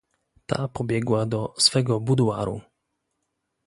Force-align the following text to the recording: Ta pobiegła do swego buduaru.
Ta 0.45 0.67
pobiegła 0.67 1.25
do 1.25 1.53
swego 1.59 1.99
buduaru. 1.99 2.61